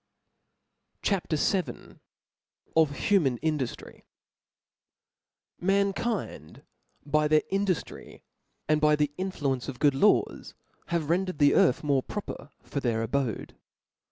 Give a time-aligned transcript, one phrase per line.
[1.03, 1.31] CHAP.
[1.31, 1.99] VIL
[2.75, 4.01] Of human Indujiry.
[5.61, 6.63] MAnkind
[7.05, 8.23] by their induftry,
[8.67, 10.55] and by the influ ence of good laws,
[10.87, 13.55] have rendered the earth more proper for their abode.